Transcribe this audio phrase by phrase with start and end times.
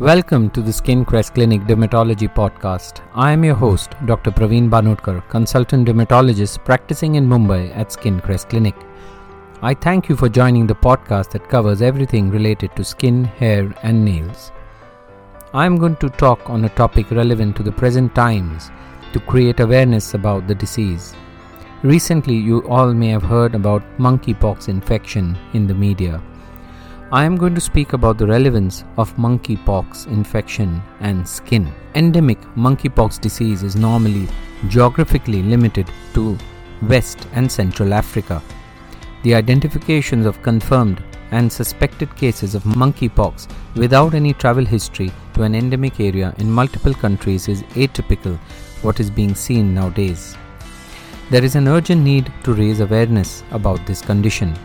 [0.00, 3.02] Welcome to the Skin Crest Clinic Dermatology Podcast.
[3.14, 4.30] I am your host, Dr.
[4.30, 8.74] Praveen Banodkar, consultant dermatologist practicing in Mumbai at Skin Crest Clinic.
[9.60, 14.02] I thank you for joining the podcast that covers everything related to skin, hair, and
[14.02, 14.52] nails.
[15.52, 18.70] I am going to talk on a topic relevant to the present times
[19.12, 21.14] to create awareness about the disease.
[21.82, 26.22] Recently, you all may have heard about monkeypox infection in the media.
[27.12, 31.72] I am going to speak about the relevance of monkeypox infection and skin.
[31.96, 34.28] Endemic monkeypox disease is normally
[34.68, 36.38] geographically limited to
[36.82, 38.40] West and Central Africa.
[39.24, 45.56] The identifications of confirmed and suspected cases of monkeypox without any travel history to an
[45.56, 48.38] endemic area in multiple countries is atypical
[48.82, 50.36] what is being seen nowadays.
[51.30, 54.56] There is an urgent need to raise awareness about this condition.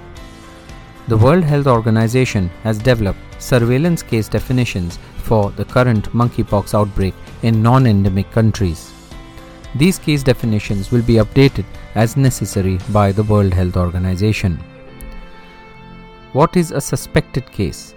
[1.07, 7.13] The World Health Organization has developed surveillance case definitions for the current monkeypox outbreak
[7.43, 8.91] in non endemic countries.
[9.75, 14.57] These case definitions will be updated as necessary by the World Health Organization.
[16.33, 17.93] What is a suspected case?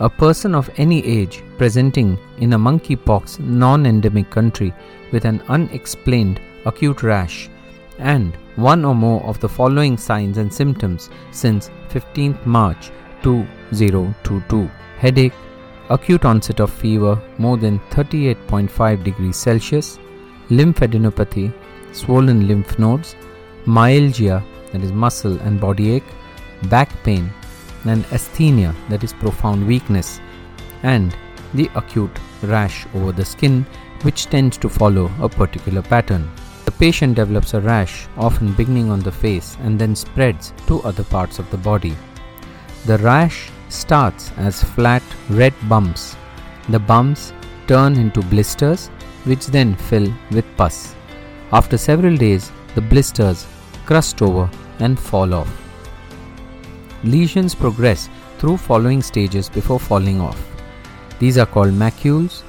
[0.00, 4.74] A person of any age presenting in a monkeypox non endemic country
[5.10, 7.48] with an unexplained acute rash
[7.98, 12.90] and one or more of the following signs and symptoms since 15th March
[13.22, 15.32] 2022 headache,
[15.90, 19.98] acute onset of fever more than 38.5 degrees Celsius,
[20.48, 21.52] lymphadenopathy,
[21.92, 23.16] swollen lymph nodes,
[23.66, 26.12] myalgia that is muscle and body ache,
[26.68, 27.30] back pain,
[27.84, 30.20] and asthenia that is profound weakness,
[30.82, 31.16] and
[31.54, 33.66] the acute rash over the skin
[34.02, 36.28] which tends to follow a particular pattern.
[36.64, 41.04] The patient develops a rash, often beginning on the face and then spreads to other
[41.04, 41.96] parts of the body.
[42.86, 46.16] The rash starts as flat red bumps.
[46.68, 47.32] The bumps
[47.66, 48.88] turn into blisters,
[49.24, 50.94] which then fill with pus.
[51.52, 53.46] After several days, the blisters
[53.86, 55.50] crust over and fall off.
[57.04, 58.08] Lesions progress
[58.38, 60.40] through following stages before falling off.
[61.18, 62.42] These are called macules,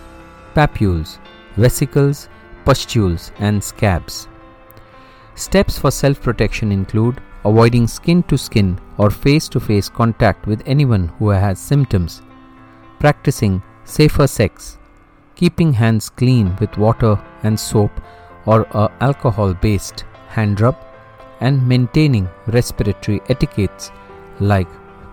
[0.55, 1.17] papules,
[1.57, 2.29] vesicles,
[2.65, 4.27] pustules, and scabs.
[5.35, 10.61] Steps for self protection include avoiding skin to skin or face to face contact with
[10.65, 12.21] anyone who has symptoms,
[12.99, 14.77] practicing safer sex,
[15.35, 17.91] keeping hands clean with water and soap
[18.45, 20.77] or a alcohol based hand rub,
[21.41, 23.91] and maintaining respiratory etiquettes
[24.39, 24.67] like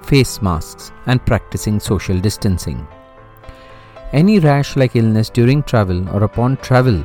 [0.04, 2.86] face masks and practicing social distancing.
[4.12, 7.04] Any rash like illness during travel or upon travel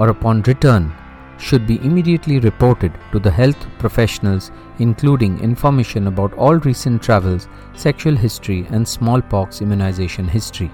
[0.00, 0.92] or upon return
[1.38, 8.16] should be immediately reported to the health professionals, including information about all recent travels, sexual
[8.16, 10.70] history, and smallpox immunization history.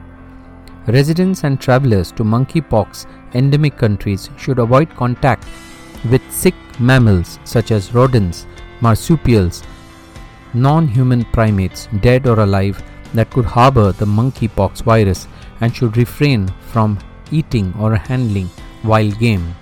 [0.86, 5.44] Residents and travelers to monkeypox endemic countries should avoid contact
[6.10, 8.46] with sick mammals such as rodents,
[8.80, 9.62] marsupials,
[10.54, 12.80] non human primates, dead or alive,
[13.14, 15.26] that could harbor the monkeypox virus
[15.60, 16.98] and should refrain from
[17.32, 18.48] eating or handling
[18.86, 19.54] wild game.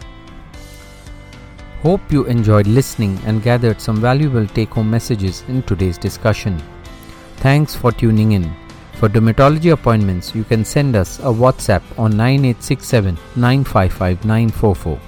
[1.83, 6.63] Hope you enjoyed listening and gathered some valuable take home messages in today's discussion.
[7.37, 8.55] Thanks for tuning in.
[8.95, 15.01] For dermatology appointments, you can send us a WhatsApp on 9867 955 944.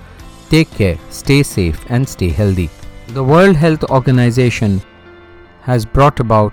[0.51, 2.69] Take care, stay safe, and stay healthy.
[3.09, 4.83] The World Health Organization
[5.63, 6.53] has brought about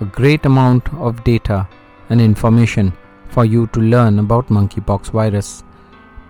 [0.00, 1.68] a great amount of data
[2.08, 2.92] and information
[3.28, 5.64] for you to learn about monkeypox virus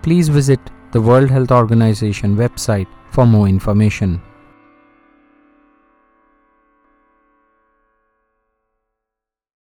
[0.01, 0.59] please visit
[0.91, 4.21] the World Health Organization website for more information.